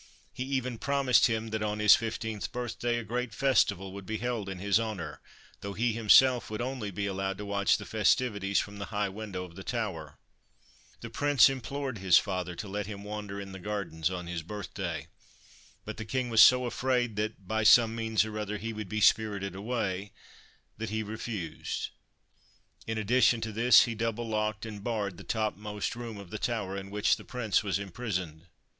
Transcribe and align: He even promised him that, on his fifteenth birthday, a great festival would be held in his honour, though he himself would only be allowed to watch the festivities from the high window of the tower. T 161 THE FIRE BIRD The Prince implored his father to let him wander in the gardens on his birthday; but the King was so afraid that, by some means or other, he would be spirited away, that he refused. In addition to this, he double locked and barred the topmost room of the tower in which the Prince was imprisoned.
He 0.33 0.45
even 0.45 0.79
promised 0.79 1.27
him 1.27 1.49
that, 1.49 1.61
on 1.61 1.77
his 1.77 1.93
fifteenth 1.95 2.51
birthday, 2.51 2.97
a 2.97 3.03
great 3.03 3.35
festival 3.35 3.93
would 3.93 4.07
be 4.07 4.17
held 4.17 4.49
in 4.49 4.57
his 4.57 4.79
honour, 4.79 5.21
though 5.59 5.73
he 5.73 5.93
himself 5.93 6.49
would 6.49 6.59
only 6.59 6.89
be 6.89 7.05
allowed 7.05 7.37
to 7.37 7.45
watch 7.45 7.77
the 7.77 7.85
festivities 7.85 8.59
from 8.59 8.77
the 8.79 8.85
high 8.85 9.09
window 9.09 9.45
of 9.45 9.55
the 9.55 9.63
tower. 9.63 10.17
T 11.01 11.05
161 11.05 11.05
THE 11.05 11.05
FIRE 11.05 11.05
BIRD 11.05 11.05
The 11.05 11.17
Prince 11.19 11.49
implored 11.51 11.97
his 11.99 12.17
father 12.17 12.55
to 12.55 12.67
let 12.67 12.87
him 12.87 13.03
wander 13.03 13.39
in 13.39 13.51
the 13.51 13.59
gardens 13.59 14.09
on 14.09 14.25
his 14.25 14.41
birthday; 14.41 15.05
but 15.85 15.97
the 15.97 16.05
King 16.05 16.31
was 16.31 16.41
so 16.41 16.65
afraid 16.65 17.15
that, 17.17 17.47
by 17.47 17.61
some 17.61 17.93
means 17.95 18.25
or 18.25 18.39
other, 18.39 18.57
he 18.57 18.73
would 18.73 18.89
be 18.89 19.01
spirited 19.01 19.53
away, 19.53 20.13
that 20.79 20.89
he 20.89 21.03
refused. 21.03 21.89
In 22.87 22.97
addition 22.97 23.39
to 23.41 23.51
this, 23.51 23.83
he 23.83 23.93
double 23.93 24.27
locked 24.27 24.65
and 24.65 24.83
barred 24.83 25.17
the 25.17 25.23
topmost 25.23 25.95
room 25.95 26.17
of 26.17 26.31
the 26.31 26.39
tower 26.39 26.75
in 26.75 26.89
which 26.89 27.17
the 27.17 27.23
Prince 27.23 27.61
was 27.63 27.77
imprisoned. 27.77 28.47